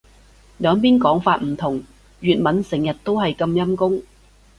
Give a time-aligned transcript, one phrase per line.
[0.57, 1.83] 兩邊講法唔同。
[2.23, 4.01] 粵文成日都係咁陰功